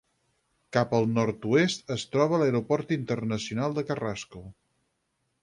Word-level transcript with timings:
Cap 0.77 0.95
al 0.99 1.03
nord-oest 1.17 1.93
es 1.97 2.05
troba 2.15 2.39
l'Aeroport 2.45 2.95
Internacional 2.99 3.79
de 3.79 3.87
Carrasco. 3.93 4.45